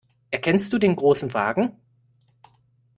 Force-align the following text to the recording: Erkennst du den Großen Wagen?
Erkennst 0.31 0.73
du 0.73 0.79
den 0.79 0.95
Großen 0.95 1.31
Wagen? 1.35 1.77